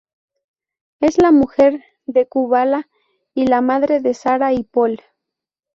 Es 0.99 1.21
la 1.21 1.31
mujer 1.31 1.83
de 2.07 2.25
Kubala 2.27 2.89
y 3.35 3.45
la 3.45 3.61
madre 3.61 3.99
de 3.99 4.15
Sara 4.15 4.51
y 4.51 4.63
Pol. 4.63 4.99